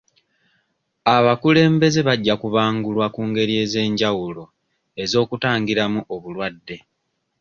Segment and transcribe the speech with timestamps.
[1.15, 4.43] Abakulembeze bajja kubangulwa ku ngeri ez'enjawulo
[5.01, 6.77] ez'okutangiramu obulwadde